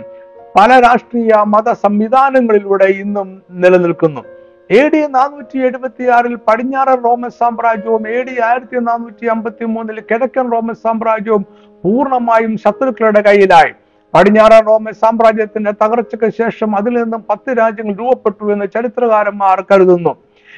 [0.59, 4.34] പല രാഷ്ട്രീയ മത സംവിധാനങ്ങളിലൂടെ ഇന്നും നിലനിൽക്കുന്നു.
[4.69, 10.51] എ ഡി നാനൂറ്റി എഴുപത്തി ആറിൽ പടിഞ്ഞാറൻ റോമൻ സാമ്രാജ്യവും എ ഡി ആയിരത്തി നാനൂറ്റി അമ്പത്തി മൂന്നിൽ കിഴക്കൻ
[10.51, 11.45] റോമൻ സാമ്രാജ്യവും
[11.83, 13.71] പൂർണമായും ശത്രുക്കളുടെ കയ്യിലായി.
[14.13, 20.15] പടിഞ്ഞാറൻ റോമൻ സാമ്രാജ്യത്തിന്റെ തകർച്ചയ്ക്ക് ശേഷം അതിൽ നിന്നും പത്ത് രാജ്യങ്ങൾ രൂപപ്പെട്ടു എന്ന് ചരിത്രകാരന്മാർ കരുതുന്നു.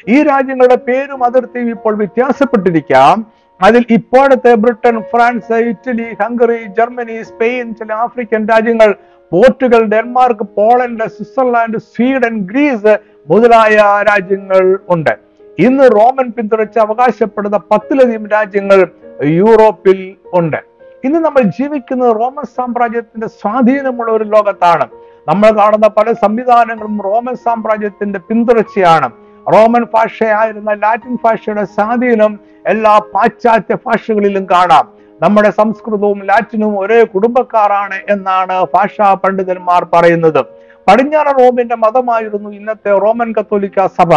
[0.08, 3.26] ഈ രാജ്യങ്ങളുടെ പേരും അതിർത്തിയും ഇപ്പോൾ വ്യത്യാസപ്പെട്ടിരിക്കാം.
[3.62, 8.96] അതിൽ ഇപ്പോഴത്തെ Britain France Italy Hungary Germany Spain ചില ആഫ്രിക്കൻ രാജ്യങ്ങൾ
[9.32, 12.98] Portugal Denmark Poland Switzerland Sweden Greece
[13.30, 15.20] മുതലായ രാജ്യങ്ങൾ ഉണ്ട്.
[15.60, 18.88] ഇന്ന് റോമൻ പിന്തുണച്ച് അവകാശപ്പെടുന്ന പത്തിലധികം രാജ്യങ്ങൾ
[19.24, 20.58] യൂറോപ്പിൽ ഉണ്ട്.
[21.04, 24.88] ഇന്ന് നമ്മൾ ജീവിക്കുന്നത് റോമൻ സാമ്രാജ്യത്തിന്റെ സ്വാധീനമുള്ള ഒരു ലോകത്താണ്.
[25.28, 29.10] നമ്മൾ കാണുന്ന പല സംവിധാനങ്ങളും റോമൻ സാമ്രാജ്യത്തിന്റെ പിന്തുടർച്ചയാണ്.
[29.54, 34.88] റോമൻ ഭാഷയായിരുന്ന ലാറ്റിൻ ഭാഷയുടെ സ്വാധീനം എല്ലാ പാശ്ചാത്യ ഭാഷകളിലും കാണാം.
[35.22, 40.42] നമ്മുടെ സംസ്കൃതവും ലാറ്റിനും ഒരേ കുടുംബക്കാരാണ് എന്നാണ് ഭാഷാ പണ്ഡിതന്മാർ പറയുന്നത്.
[40.88, 44.14] പടിഞ്ഞാറൻ റോമിന്റെ മതമായിരുന്നു ഇന്നത്തെ റോമൻ കത്തോലിക്ക സഭ.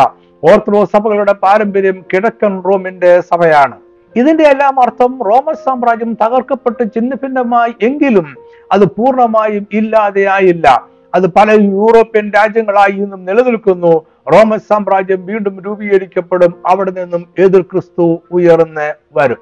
[0.50, 3.76] ഓർത്തഡോക്സ് സഭകളുടെ പാരമ്പര്യം കിഴക്കൻ റോമിന്റെ സഭയാണ്.
[4.16, 8.34] ഇതിന്റെ എല്ലാം അർത്ഥം റോമൻ സാമ്രാജ്യം തകർക്കപ്പെട്ട് ചിഹ്നഭിന്നമായി എങ്കിലും
[8.72, 10.90] അത് പൂർണമായും ഇല്ലാതെയായില്ല.
[11.14, 13.92] അത് പല യൂറോപ്യൻ രാജ്യങ്ങളായി ഇന്നും നിലനിൽക്കുന്നു.
[14.32, 16.62] റോമൻ സാമ്രാജ്യം വീണ്ടും രൂപീകരിക്കപ്പെടും.
[16.66, 19.36] അവിടെ നിന്നും എതിർ ക്രിസ്തു ഉയർന്ന് വരും.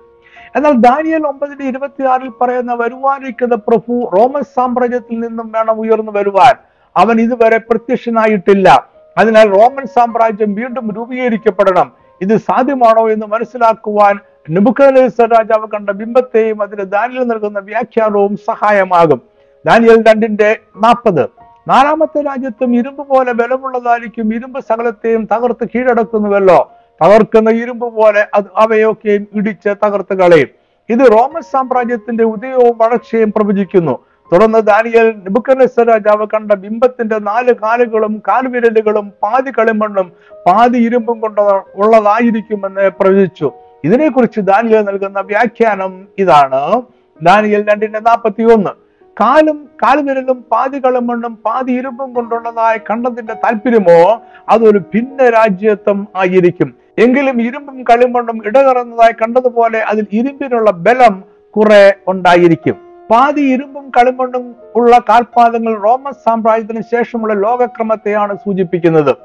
[0.57, 6.55] എന്നാൽ ദാനിയൽ ഒമ്പതിന്റെ ഇരുപത്തിയാറിൽ പറയുന്ന വരുവാനിരിക്കുന്ന പ്രഭു റോമൻ സാമ്രാജ്യത്തിൽ നിന്നും വേണം ഉയർന്നു വരുവാൻ.
[6.97, 8.87] അവൻ ഇതുവരെ പ്രത്യക്ഷനായിട്ടില്ല.
[9.19, 11.93] അതിനാൽ റോമൻ സാമ്രാജ്യം വീണ്ടും രൂപീകരിക്കപ്പെടണം.
[12.21, 14.19] ഇത് സാധ്യമാണോ എന്ന് മനസ്സിലാക്കുവാൻ
[14.51, 19.23] നെബുക്കദ്നേസർ രാജാവ് കണ്ട ബിംബത്തെയും അതിന് ദാനിയൽ നൽകുന്ന വ്യാഖ്യാനവും സഹായമാകും.
[19.67, 21.38] ദാനിയൽ രണ്ടിന്റെ നാൽപ്പത്.
[21.69, 24.35] നാലാമത്തെ രാജ്യത്തും ഇരുമ്പ് പോലെ ബലമുള്ളതായിരിക്കും.
[24.35, 26.73] ഇരുമ്പ് സകലത്തെയും തകർത്ത് കീഴടക്കുന്നുവല്ലോ.
[27.03, 30.49] തകർക്കുന്ന ഇരുമ്പ് പോലെ അത് അവയൊക്കെയും ഇടിച്ച് തകർത്ത് കളയും.
[30.89, 33.99] ഇത് റോമൻ സാമ്രാജ്യത്തിന്റെ ഉദയവും വളർച്ചയും പ്രവചിക്കുന്നു.
[34.33, 40.13] തുടർന്ന് ദാനിയൽ നിബുക്കനസ് രാജാവ് കണ്ട ബിംബത്തിന്റെ നാല് കാലുകളും കാൽവിരലുകളും പാതി കളിമണ്ണും
[40.47, 41.41] പാതി ഇരുമ്പും കൊണ്ട്
[41.75, 43.53] ഉള്ളതായിരിക്കുമെന്ന് പ്രവചിച്ചു.
[43.85, 46.83] ഇതിനെക്കുറിച്ച് ദാനിയൽ നൽകുന്ന വ്യാഖ്യാനം ഇതാണ്.
[47.23, 48.88] ദാനിയൽ രണ്ടിന്റെ നാൽപ്പത്തി ഒന്ന്
[49.21, 56.75] കാലും കാൽവിരലും പാതി കളിമണ്ണും പാതി ഇരുമ്പും കൊണ്ടുള്ളതായ കണ്ടതിന്റെ താല്പര്യമോ അതൊരു ഭിന്ന രാജ്യത്വം ആയിരിക്കും.
[56.99, 61.25] എങ്കിലും ഇരുമ്പും കളിമണ്ണും ഇടകറന്നതായി കണ്ടതുപോലെ അതിൽ ഇരുമ്പിനുള്ള ബലം
[61.57, 62.77] കുറെ ഉണ്ടായിരിക്കും.
[63.11, 69.17] പാതി ഇരുമ്പും കളിമണ്ണും ഉള്ള കാൽപാദങ്ങൾ റോമൻ സാമ്രാജ്യത്തിന് ശേഷമുള്ള ലോകക്രമത്തെയാണ് സൂചിപ്പിക്കുന്നത്.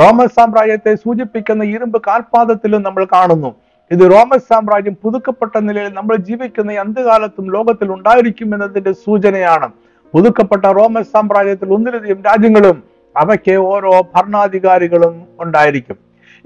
[0.00, 3.54] റോമൻ സാമ്രാജ്യത്തെ സൂചിപ്പിക്കുന്ന ഇരുമ്പ് കാൽപാദത്തിലും നമ്മൾ കാണുന്നു.
[3.90, 9.68] ഇത് റോമൻ സാമ്രാജ്യം പുതുക്കപ്പെട്ട നിലയിൽ നമ്മൾ ജീവിക്കുന്ന അന്ത്യകാലത്തും ലോകത്തിൽ ഉണ്ടായിരിക്കും എന്നതിന്റെ സൂചനയാണ്.
[10.14, 12.82] പുതുക്കപ്പെട്ട റോമൻ സാമ്രാജ്യത്തിൽ ഒന്നിലധികം രാജ്യങ്ങളും
[13.16, 15.96] അവയ്ക്ക് ഓരോ ഭരണാധികാരികളും ഉണ്ടായിരിക്കും.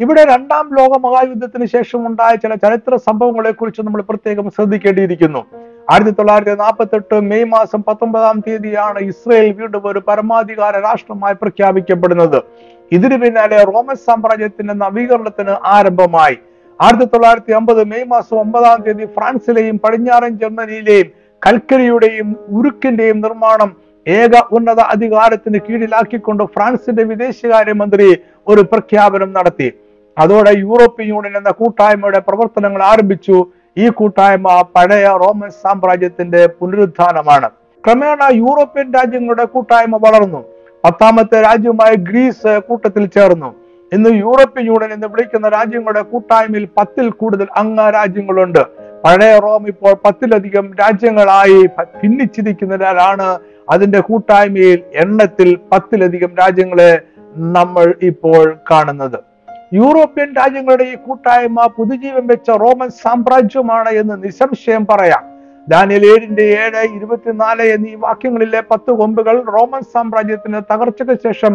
[0.01, 5.47] ഇവിടെ രണ്ടാം ലോക മഹായുദ്ധത്തിന് ശേഷം ഉണ്ടായ ചില ചരിത്ര സംഭവങ്ങളെ കുറിച്ച് നമ്മൾ പ്രത്യേകം ശ്രദ്ധിക്കേണ്ടിയിരിക്കുന്നു.
[5.91, 12.43] ആയിരത്തി തൊള്ളായിരത്തി നാൽപ്പത്തി എട്ട് മെയ് മാസം പത്തൊമ്പതാം തീയതിയാണ് ഇസ്രയേൽ വീണ്ടും ഒരു പരമാധികാര രാഷ്ട്രമായി പ്രഖ്യാപിക്കപ്പെടുന്നത്.
[12.93, 16.37] ഇതിനു പിന്നാലെ റോമൻ സാമ്രാജ്യത്തിന്റെ നവീകരണത്തിന് ആരംഭമായി.
[16.83, 21.09] ആയിരത്തി തൊള്ളായിരത്തി അമ്പത് മെയ് മാസം ഒമ്പതാം തീയതി ഫ്രാൻസിലെയും പടിഞ്ഞാറൻ ജർമ്മനിയിലെയും
[21.47, 23.77] കൽക്കരിയുടെയും ഉരുക്കിന്റെയും നിർമ്മാണം
[24.09, 29.73] ഏക ഉന്നത അധികാരത്തിന് കീഴിലാക്കിക്കൊണ്ട് ഫ്രാൻസിന്റെ വിദേശകാര്യമന്ത്രി ഒരു പ്രഖ്യാപനം നടത്തി.
[30.19, 33.47] അതോടെ യൂറോപ്യൻ യൂണിയൻ എന്ന കൂട്ടായ്മയുടെ പ്രവർത്തനങ്ങൾ ആരംഭിച്ചു.
[33.79, 37.51] ഈ കൂട്ടായ്മ പഴയ റോമൻ സാമ്രാജ്യത്തിന്റെ പുനരുദ്ധാനമാണ്.
[37.87, 40.45] ക്രമേണ യൂറോപ്യൻ രാജ്യങ്ങളുടെ കൂട്ടായ്മ വളർന്നു.
[40.85, 43.60] പത്താമത്തെ രാജ്യമായ ഗ്രീസ് കൂട്ടത്തിൽ ചേർന്നു.
[43.93, 48.59] ഇന്ന് യൂറോപ്യൻ യൂണിയൻ എന്ന് വിളിക്കുന്ന രാജ്യങ്ങളുടെ കൂട്ടായ്മയിൽ പത്തിൽ കൂടുതൽ അംഗ രാജ്യങ്ങളുണ്ട്.
[49.05, 53.39] പഴയ റോം ഇപ്പോൾ പത്തിലധികം രാജ്യങ്ങളായി ഭിന്നിച്ചിരിക്കുന്നതിനാലാണ്
[53.71, 57.01] അതിന്റെ കൂട്ടായ്മയിൽ എണ്ണത്തിൽ പത്തിലധികം രാജ്യങ്ങളെ
[57.37, 59.19] നമ്മൾ ഇപ്പോൾ കാണുന്നത്.
[59.75, 65.40] യൂറോപ്യൻ രാജ്യങ്ങളുടെ ഈ കൂട്ടായ്മ പുതുജീവൻ വെച്ച റോമൻ സാമ്രാജ്യമാണ് എന്ന് നിസ്സംശയം പറയാം.
[65.73, 71.53] ദാനിയൽ ഏഴിന്റെ ഏഴ് ഇരുപത്തിനാല് എന്നീ വാക്യങ്ങളിലെ പത്ത് കൊമ്പുകൾ റോമൻ സാമ്രാജ്യത്തിന് തകർച്ചയ്ക്ക് ശേഷം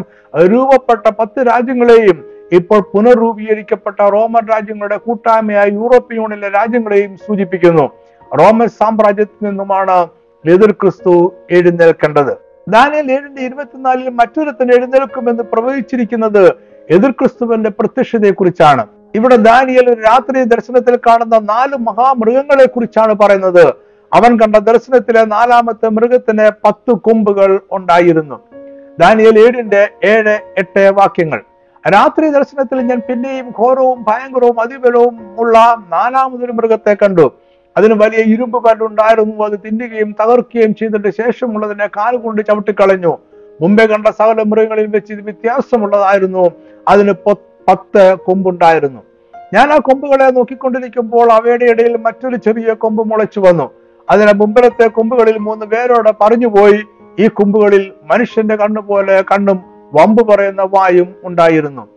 [0.52, 2.18] രൂപപ്പെട്ട പത്ത് രാജ്യങ്ങളെയും
[2.52, 7.86] ഇപ്പോൾ പുനർരൂപീകരിക്കപ്പെട്ട റോമൻ രാജ്യങ്ങളുടെ കൂട്ടായ്മയായ യൂറോപ്യൻ യൂണിയനിലെ രാജ്യങ്ങളെയും സൂചിപ്പിക്കുന്നു.
[8.40, 9.98] റോമൻ സാമ്രാജ്യത്തിൽ നിന്നുമാണ്
[10.54, 11.14] എതിർ ക്രിസ്തു
[11.52, 12.34] എഴുന്നേൽക്കേണ്ടത്.
[12.76, 16.44] ദാനിയൽ ഏഴിന്റെ ഇരുപത്തിനാലിൽ മറ്റൊരുത്തൻ എഴുന്നേൽക്കുമെന്ന് പ്രവചിച്ചിരിക്കുന്നത്
[16.90, 23.66] എതിർ ക്രിസ്തുവിന്റെ പ്രത്യക്ഷതയെ കുറിച്ചാണ് ഇവിടെ ദാനിയൽ ഒരു രാത്രി ദർശനത്തിൽ കാണുന്ന നാല് മഹാമൃഗങ്ങളെ കുറിച്ചാണ് പറയുന്നത്.
[24.16, 28.36] അവൻ കണ്ട ദർശനത്തിലെ നാലാമത്തെ മൃഗത്തിന് പത്ത് കൊമ്പുകൾ ഉണ്ടായിരുന്നു.
[29.00, 31.40] ദാനിയൽ ഏഴിന്റെ ഏഴ് എട്ട് വാക്യങ്ങൾ.
[31.94, 35.58] രാത്രി ദർശനത്തിൽ ഞാൻ പിന്നെയും ഘോരവും ഭയങ്കരവും അതിബലവും ഉള്ള
[35.94, 37.26] നാലാമതൊരു മൃഗത്തെ കണ്ടു.
[37.78, 43.18] അതിന് വലിയ ഇരുമ്പ് പല്ലുണ്ടായിരുന്നു അത് തിന്നുകയും തകർക്കുകയും ചെയ്തിട്ട് ശേഷമുള്ളതിനെ കൊണ്ട് ചവിട്ടിക്കളഞ്ഞു.
[43.62, 46.52] മുമ്പേ കണ്ട സകല മൃഗങ്ങളിൽ വെച്ച് ഇത് വ്യത്യാസമുള്ളതായിരുന്നു.
[46.88, 47.14] അതിന്
[47.68, 49.02] പത്ത് കൊമ്പുണ്ടായിരുന്നു.
[49.54, 53.68] ഞാൻ ആ കൊമ്പുകളെ നോക്കിക്കൊണ്ടിരിക്കുമ്പോൾ അവയുടെ ഇടയിൽ മറ്റൊരു ചെറിയ കൊമ്പ് മുളച്ചു വന്നു.
[54.10, 56.84] അതിന് മുമ്പിലത്തെ കൊമ്പുകളിൽ മൂന്ന് പേരോടെ പറഞ്ഞുപോയി.
[57.20, 59.60] ഈ കൊമ്പുകളിൽ മനുഷ്യന്റെ കണ്ണു പോലെ കണ്ണും
[59.94, 61.88] വമ്പ് പറയുന്ന വായും ഉണ്ടായിരുന്നു.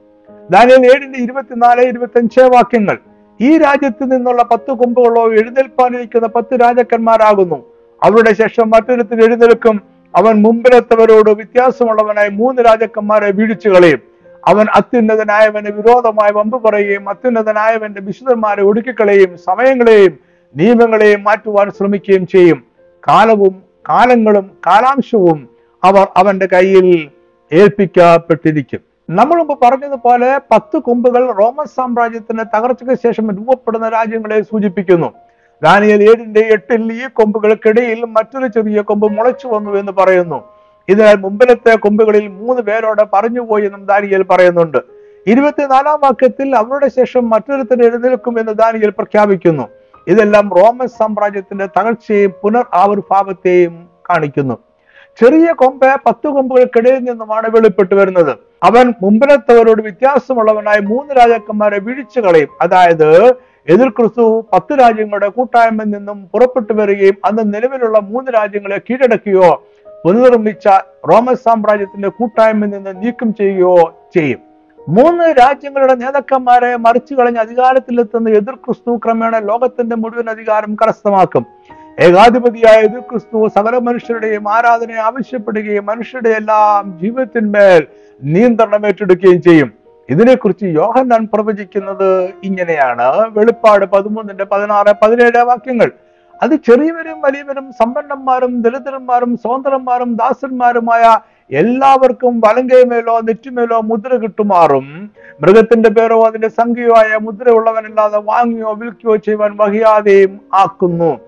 [0.50, 2.98] ദാനിയൽ ഏഴിന്റെ ഇരുപത്തിനാല് ഇരുപത്തി അഞ്ച് വാക്യങ്ങൾ.
[3.40, 7.72] ഈ രാജ്യത്ത് നിന്നുള്ള പത്ത് കൊമ്പുകളോ എഴുന്നേൽപ്പാനിരിക്കുന്ന പത്ത് രാജാക്കന്മാരാകുന്നു.
[8.02, 9.82] അവരുടെ ശേഷം മറ്റൊരുത്തിൽ എഴുന്നേൽക്കും.
[10.16, 14.00] അവൻ മുമ്പിലെത്തവരോട് വ്യത്യാസമുള്ളവനായി മൂന്ന് രാജാക്കന്മാരെ വീഴിച്ചു കളയും.
[14.46, 22.64] അവൻ അത്യുന്നതനായവന് വിരോധമായി വമ്പ് പറയുകയും അത്യുന്നതനായവന്റെ വിശുദ്ധന്മാരെ ഒടുക്കിക്കളയും സമയങ്ങളെയും നിയമങ്ങളെയും മാറ്റുവാൻ ശ്രമിക്കുകയും ചെയ്യും.
[23.08, 25.48] കാലവും കാലങ്ങളും കാലാംശവും
[25.84, 27.10] അവർ അവന്റെ കയ്യിൽ
[27.52, 28.80] ഏൽപ്പിക്കപ്പെട്ടിരിക്കും.
[29.10, 35.12] നമ്മൾ മുമ്പ് പറഞ്ഞതുപോലെ പത്ത് കൊമ്പുകൾ റോമൻ സാമ്രാജ്യത്തിന്റെ തകർച്ചയ്ക്ക് ശേഷം രൂപപ്പെടുന്ന രാജ്യങ്ങളെ സൂചിപ്പിക്കുന്നു.
[35.62, 40.44] ദാനിയൽ ഏഴിന്റെ എട്ടിൽ ഈ കൊമ്പുകൾക്കിടയിൽ മറ്റൊരു ചെറിയ കൊമ്പ് മുളച്ചു വന്നു എന്ന് പറയുന്നു.
[40.88, 44.78] ഇതിനാൽ മുമ്പിലത്തെ കൊമ്പുകളിൽ മൂന്ന് പേരോടെ പറഞ്ഞുപോയി എന്നും ദാനിയൽ പറയുന്നുണ്ട്.
[45.26, 49.68] ഇരുപത്തിനാലാം വാക്യത്തിൽ അവരുടെ ശേഷം മറ്റൊരുത്തിന് എഴുന്നേൽക്കും എന്ന് ദാനിയൽ പ്രഖ്യാപിക്കുന്നു.
[50.08, 54.54] ഇതെല്ലാം റോമൻ സാമ്രാജ്യത്തിന്റെ തകർച്ചയെയും പുനർ ആവിർഭാവത്തെയും കാണിക്കുന്നു.
[55.20, 58.38] ചെറിയ കൊമ്പ് പത്ത് കൊമ്പുകൾക്കിടയിൽ നിന്നുമാണ് വെളിപ്പെട്ടു വരുന്നത്.
[58.62, 62.48] അവൻ മുമ്പിലത്തവരോട് വ്യത്യാസമുള്ളവനായി മൂന്ന് രാജാക്കന്മാരെ വീഴ്ച കളയും.
[62.60, 63.08] അതായത്
[63.68, 69.50] എതിർ ക്രിസ്തു പത്ത് രാജ്യങ്ങളുടെ കൂട്ടായ്മയിൽ നിന്നും പുറപ്പെട്ടു വരികയും അന്ന് നിലവിലുള്ള മൂന്ന് രാജ്യങ്ങളെ കീഴടക്കുകയോ
[70.04, 70.68] പുനർനിർമ്മിച്ച
[71.10, 73.76] റോമൻ സാമ്രാജ്യത്തിന്റെ കൂട്ടായ്മയിൽ നിന്ന് നീക്കം ചെയ്യുകയോ
[74.14, 74.47] ചെയ്യും.
[74.88, 81.46] മൂന്ന് രാജ്യങ്ങളുടെ നേതാക്കന്മാരെ മറിച്ചു കളഞ്ഞ് അധികാരത്തിലെത്തുന്ന എതിർ ക്രിസ്തു ക്രമേണ ലോകത്തിന്റെ മുഴുവൻ അധികാരം കരസ്ഥമാക്കും.
[82.00, 87.86] ഏകാധിപതിയായ എതിർ ക്രിസ്തു സകല മനുഷ്യരുടെയും ആരാധനയെ ആവശ്യപ്പെടുകയും മനുഷ്യരുടെ എല്ലാം ജീവിതത്തിന്മേൽ
[88.22, 89.72] നിയന്ത്രണം ഏറ്റെടുക്കുകയും ചെയ്യും.
[90.10, 93.30] ഇതിനെക്കുറിച്ച് യോഹന്നാൻ പ്രവചിക്കുന്നത് ഇങ്ങനെയാണ്.
[93.30, 95.90] വെളിപ്പാട് പതിമൂന്നിന്റെ പതിനാറ് പതിനേഴ് വാക്യങ്ങൾ.
[96.42, 101.18] അത് ചെറിയവരും വലിയവരും സമ്പന്നന്മാരും ദരിദ്രന്മാരും സ്വതന്ത്രന്മാരും ദാസന്മാരുമായ
[101.50, 105.10] എല്ലാവർക്കും വലങ്കയമേലോ നെറ്റുമേലോ മുദ്ര കിട്ടുമാറും.
[105.40, 111.20] മൃഗത്തിന്റെ പേരോ അതിന്റെ സംഖ്യയോ ആയ മുദ്രയുള്ളവനല്ലാതെ വാങ്ങിയോ വിൽക്കുകയോ ചെയ്യുവാൻ വഹിയാതെയും ആക്കുന്നു.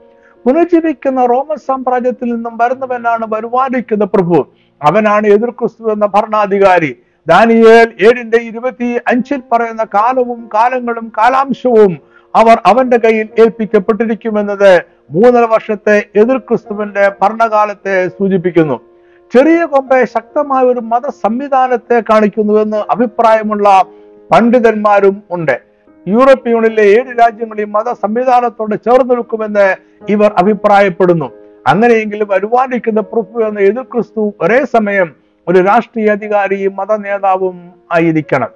[0.47, 4.47] പുനർജീവിക്കുന്ന റോമൻ സാമ്രാജ്യത്തിൽ നിന്നും വരുന്നവനാണ് വരുവാനിക്കുന്ന പ്രഭു.
[4.83, 6.97] അവനാണ് എതിർ ക്രിസ്തു എന്ന ഭരണാധികാരി.
[7.27, 11.99] ദാനിയേൽ ഏഴിന്റെ ഇരുപത്തി അഞ്ചിൽ പറയുന്ന കാലവും കാലങ്ങളും കാലാംശവും
[12.37, 18.90] അവർ അവന്റെ കയ്യിൽ ഏൽപ്പിക്കപ്പെട്ടിരിക്കുമെന്നത് മൂന്നര വർഷത്തെ എതിർ ക്രിസ്തുവിന്റെ ഭരണകാലത്തെ സൂചിപ്പിക്കുന്നു.
[19.35, 23.85] ചെറിയ കൊമ്പെ ശക്തമായ ഒരു മത സംവിധാനത്തെ കാണിക്കുന്നുവെന്ന് അഭിപ്രായമുള്ള
[24.33, 25.61] പണ്ഡിതന്മാരും ഉണ്ട്.
[26.09, 29.77] യൂറോപ്യൻ യൂണിയനിലെ ഏഴ് രാജ്യങ്ങൾ ഈ മത സംവിധാനത്തോട് ചേർന്ന് നിൽക്കുമെന്ന്
[30.09, 31.31] ഇവർ അഭിപ്രായപ്പെടുന്നു.
[31.67, 35.15] അങ്ങനെയെങ്കിലും വരുവാനിരിക്കുന്ന പ്രഭു എന്ന എതിർ ക്രിസ്തു ഒരേ സമയം
[35.49, 38.49] ഒരു രാഷ്ട്രീയ അധികാരിയും മത നേതാവും ആയിരിക്കണം.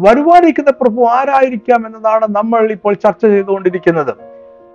[0.00, 4.14] വരുവാനിരിക്കുന്ന പ്രഭു ആരായിരിക്കാം എന്നതാണ് നമ്മൾ ഇപ്പോൾ ചർച്ച ചെയ്തുകൊണ്ടിരിക്കുന്നത്.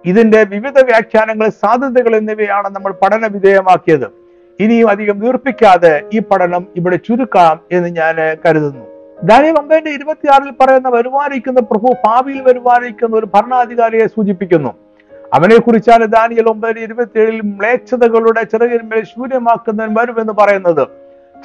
[0.06, 4.25] ഇതിന്റെ വിവിധ വ്യാഖ്യാനങ്ങൾ സാധ്യതകൾ എന്നിവയാണ് നമ്മൾ പഠന വിധേയമാക്കിയത്.
[4.60, 8.16] ഇനിയും അധികം ദീർപ്പിക്കാതെ ഈ പഠനം ഇവിടെ ചുരുക്കാം എന്ന് ഞാൻ
[8.46, 8.86] കരുതുന്നു.
[9.24, 14.74] ദാനിയൽ ഒമ്പതിന്റെ ഇരുപത്തിയാറിൽ പറയുന്ന വരുവാനിരിക്കുന്ന പ്രഭു ഭാവിയിൽ വരുവാനിരിക്കുന്ന ഒരു ഭരണാധികാരിയെ സൂചിപ്പിക്കുന്നു.
[15.34, 20.88] അവനെ കുറിച്ചാണ് ദാനിയൽ ഒമ്പതിന് ഇരുപത്തിയേഴിൽ മ്ലേച്ഛതകളുടെ ചിറകിന്മേൽ ശൂന്യമാക്കുന്നവൻ വരുമെന്ന് പറയുന്നത്.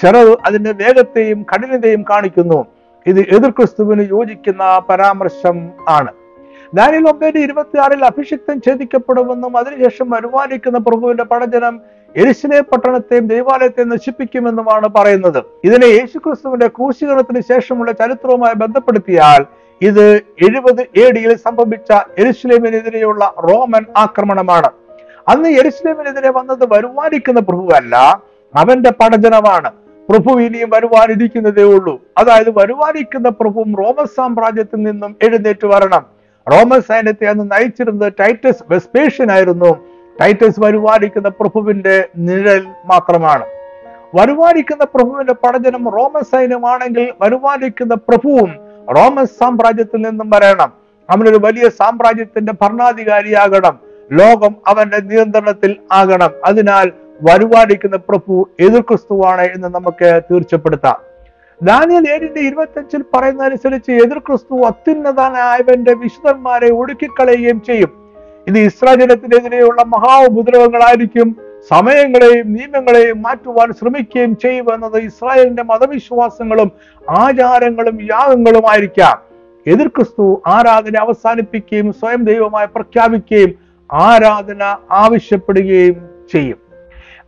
[0.03, 2.66] ചെറു അതിന്റെ വേഗത്തെയും കഠിനതയും കാണിക്കുന്നു.
[3.07, 6.12] ഇത് എതിർ ക്രിസ്തുവിന് യോജിക്കുന്ന പരാമർശം ആണ്.
[6.75, 11.81] ദാനിയൽ ഒമ്പതിന്റെ ഇരുപത്തിയാറിൽ അഭിഷിക്തം ഛേദിക്കപ്പെടുമെന്നും അതിനുശേഷം വരുമാനിക്കുന്ന പ്രഭുവിന്റെ പടജനം
[12.16, 15.42] എരിശിലെ പട്ടണത്തെയും ദേവാലയത്തെയും നശിപ്പിക്കുമെന്നുമാണ് പറയുന്നത്.
[15.64, 19.46] ഇതിനെ യേശുക്രിസ്തുവിന്റെ ക്രൂശീകരണത്തിന് ശേഷമുള്ള ചരിത്രവുമായി ബന്ധപ്പെടുത്തിയാൽ
[19.83, 24.70] ഇത് എഴുപത് എ ഡിയിൽ സംഭവിച്ച എരുസലേമിനെതിരെയുള്ള റോമൻ ആക്രമണമാണ്.
[25.29, 28.23] അന്ന് എരുസലേമിനെതിരെ വന്നത് വരുവാനിക്കുന്ന പ്രഭുവല്ല
[28.55, 29.73] അവന്റെ പടജനമാണ്.
[30.11, 32.01] പ്രഭു ഇനിയും വരുവാനിരിക്കുന്നതേ ഉള്ളൂ.
[32.18, 36.07] അതായത് വരുവാനിക്കുന്ന പ്രഭുവും റോമൻ സാമ്രാജ്യത്തിൽ നിന്നും എഴുന്നേറ്റ് വരണം.
[36.53, 43.44] റോമൻ സൈന്യത്തെ അന്ന് നയിച്ചിരുന്നത് ടൈറ്റസ് വെസ്പേഷ്യൻ ആയിരുന്നു ടൈറ്റസ് വരുവാനിക്കുന്ന പ്രഭുവിന്റെ നിഴൽ മാത്രമാണ്.
[44.14, 48.54] വരുവാനിക്കുന്ന പ്രഭുവിന്റെ പടജനം റോമൻ സൈന്യമാണെങ്കിൽ വരുവാനിക്കുന്ന പ്രഭുവും
[48.96, 50.72] റോമൻ സാമ്രാജ്യത്തിൽ നിന്നും വരണം.
[51.11, 53.78] അവനൊരു വലിയ സാമ്രാജ്യത്തിന്റെ ഭരണാധികാരിയാകണം.
[54.12, 56.30] ലോകം അവന്റെ നിയന്ത്രണത്തിൽ ആകണം.
[56.44, 60.96] അതിനാൽ വരുവാനിക്കുന്ന പ്രഭു എതിർ ക്രിസ്തുവാണ് എന്ന് നമുക്ക് തീർച്ചപ്പെടുത്താം.
[61.62, 67.99] ദാനിയൽ ഏഴിന്റെ ഇരുപത്തഞ്ചിൽ പറയുന്നതനുസരിച്ച് എതിർ ക്രിസ്തു അത്യുന്നതനായവന്റെ വിശുദ്ധന്മാരെ ഒടുക്കിക്കളയുകയും ചെയ്യും.
[68.48, 71.37] ഇത് ഇസ്രാജനത്തിനെതിരെയുള്ള മഹാഉപദ്രവങ്ങളായിരിക്കും
[71.70, 76.70] സമയങ്ങളെയും നിയമങ്ങളെയും മാറ്റുവാൻ ശ്രമിക്കുകയും ചെയ്യുമെന്നത് ഇസ്രായേലിന്റെ മതവിശ്വാസങ്ങളും
[77.11, 79.18] ആചാരങ്ങളും യാഗങ്ങളുമായിരിക്കാം.
[79.66, 83.55] എതിർ ക്രിസ്തു ആരാധന അവസാനിപ്പിക്കുകയും സ്വയം ദൈവമായി പ്രഖ്യാപിക്കുകയും
[83.92, 86.57] ആരാധന ആവശ്യപ്പെടുകയും ചെയ്യും.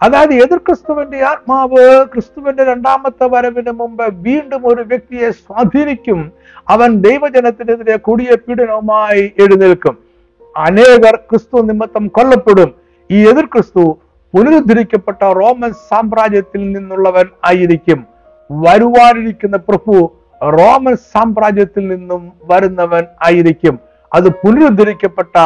[0.02, 6.32] അതായത് എതിർ ക്രിസ്തുവിന്റെ ആത്മാവ് ക്രിസ്തുവിന്റെ രണ്ടാമത്തെ വരവിന് മുമ്പ് വീണ്ടും ഒരു വ്യക്തിയെ സ്വാധീനിക്കും.
[6.68, 10.11] അവൻ ദൈവജനത്തിനെതിരെ കൊടിയ പീഡനവുമായി എഴുന്നേൽക്കും.
[10.56, 12.74] അനേകർ ക്രിസ്തു നിമിത്തം കൊല്ലപ്പെടും.
[13.10, 13.98] ഈ എതിർ ക്രിസ്തു
[14.34, 18.06] പുനരുദ്ധരിക്കപ്പെട്ട റോമൻ സാമ്രാജ്യത്തിൽ നിന്നുള്ളവൻ ആയിരിക്കും.
[18.50, 20.12] വരുവാനിരിക്കുന്ന പ്രഭു
[20.42, 23.78] റോമൻ സാമ്രാജ്യത്തിൽ നിന്നും വരുന്നവൻ ആയിരിക്കും.
[24.14, 25.36] അത് പുനരുദ്ധരിക്കപ്പെട്ട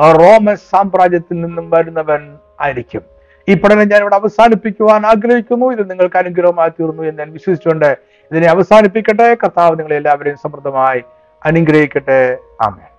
[0.00, 3.02] റോമൻ സാമ്രാജ്യത്തിൽ നിന്നും വരുന്നവൻ ആയിരിക്കും.
[3.48, 5.66] ഈ പഠനം ഞാൻ ഇവിടെ അവസാനിപ്പിക്കുവാൻ ആഗ്രഹിക്കുന്നു.
[5.66, 7.98] ഇത് നിങ്ങൾക്ക് അനുഗ്രഹമായി തീർന്നു എന്ന് ഞാൻ വിശ്വസിച്ചുകൊണ്ട്
[8.32, 9.34] ഇതിനെ അവസാനിപ്പിക്കട്ടെ.
[9.34, 11.02] കർത്താവ് നിങ്ങളെ എല്ലാവരെയും സമൃദ്ധമായി
[11.44, 12.38] അനുഗ്രഹിക്കട്ടെ.
[12.62, 12.93] ആമേൻ.